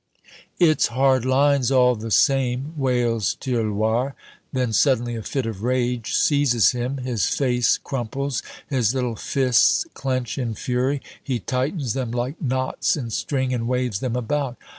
"It's 0.57 0.87
hard 0.87 1.25
lines 1.25 1.69
all 1.69 1.93
the 1.95 2.09
same," 2.09 2.73
wails 2.75 3.35
Tirloir. 3.35 4.15
Then 4.51 4.73
suddenly 4.73 5.15
a 5.15 5.21
fit 5.21 5.45
of 5.45 5.61
rage 5.61 6.15
seizes 6.15 6.71
him, 6.71 6.97
his 6.97 7.27
face 7.27 7.77
crumples, 7.77 8.41
his 8.67 8.95
little 8.95 9.15
fists 9.15 9.85
clench 9.93 10.39
in 10.39 10.55
fury, 10.55 11.03
he 11.23 11.37
tightens 11.37 11.93
them 11.93 12.09
like 12.09 12.41
knots 12.41 12.97
in 12.97 13.11
string 13.11 13.53
and 13.53 13.67
waves 13.67 13.99
them 13.99 14.15
about. 14.15 14.57